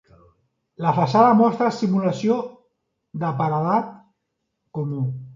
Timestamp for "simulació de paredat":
1.75-3.93